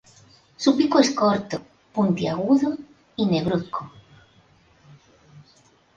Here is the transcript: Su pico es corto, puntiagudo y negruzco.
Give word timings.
Su 0.57 0.75
pico 0.75 0.97
es 0.97 1.11
corto, 1.11 1.61
puntiagudo 1.93 2.75
y 3.15 3.27
negruzco. 3.27 3.91